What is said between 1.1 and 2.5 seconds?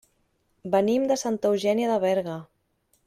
de Santa Eugènia de Berga.